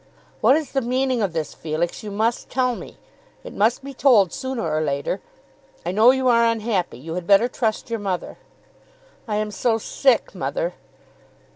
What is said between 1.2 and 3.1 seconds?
of this, Felix? You must tell me.